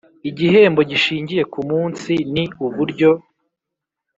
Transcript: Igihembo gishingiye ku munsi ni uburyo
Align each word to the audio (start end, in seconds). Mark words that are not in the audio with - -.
Igihembo 0.29 0.81
gishingiye 0.89 1.43
ku 1.53 1.59
munsi 1.69 2.11
ni 2.33 2.43
uburyo 2.65 3.09